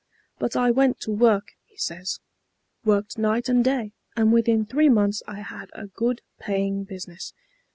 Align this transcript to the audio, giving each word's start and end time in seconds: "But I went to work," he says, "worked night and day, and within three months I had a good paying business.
"But 0.39 0.55
I 0.55 0.71
went 0.71 0.99
to 1.01 1.11
work," 1.11 1.49
he 1.67 1.77
says, 1.77 2.19
"worked 2.83 3.19
night 3.19 3.47
and 3.47 3.63
day, 3.63 3.93
and 4.15 4.33
within 4.33 4.65
three 4.65 4.89
months 4.89 5.21
I 5.27 5.41
had 5.41 5.69
a 5.73 5.85
good 5.85 6.21
paying 6.39 6.85
business. 6.85 7.35